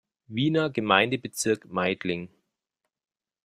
Wiener 0.27 0.71
Gemeindebezirk 0.71 1.67
Meidling. 1.71 2.29